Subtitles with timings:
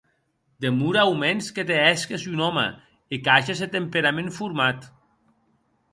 [0.63, 2.65] Demora aumens que te hèsques un òme
[3.13, 4.79] e qu’ages eth temperament format.